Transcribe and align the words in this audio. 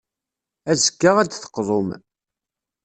Azekka, 0.71 1.11
ad 1.21 1.27
d-teqḍum. 1.29 1.89